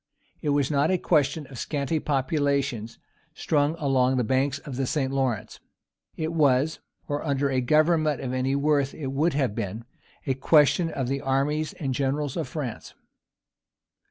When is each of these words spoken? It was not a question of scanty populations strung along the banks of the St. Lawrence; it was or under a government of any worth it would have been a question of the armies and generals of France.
It 0.41 0.49
was 0.49 0.71
not 0.71 0.89
a 0.89 0.97
question 0.97 1.45
of 1.45 1.59
scanty 1.59 1.99
populations 1.99 2.97
strung 3.35 3.75
along 3.77 4.17
the 4.17 4.23
banks 4.23 4.57
of 4.57 4.75
the 4.75 4.87
St. 4.87 5.13
Lawrence; 5.13 5.59
it 6.17 6.33
was 6.33 6.79
or 7.07 7.23
under 7.23 7.51
a 7.51 7.61
government 7.61 8.19
of 8.19 8.33
any 8.33 8.55
worth 8.55 8.95
it 8.95 9.11
would 9.11 9.33
have 9.33 9.53
been 9.53 9.85
a 10.25 10.33
question 10.33 10.89
of 10.89 11.07
the 11.07 11.21
armies 11.21 11.73
and 11.73 11.93
generals 11.93 12.35
of 12.35 12.47
France. 12.47 12.95